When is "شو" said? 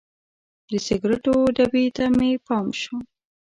2.81-2.95